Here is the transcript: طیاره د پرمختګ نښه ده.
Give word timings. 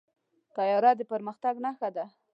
طیاره 0.55 0.91
د 0.99 1.01
پرمختګ 1.11 1.55
نښه 1.65 1.89
ده. 1.95 2.05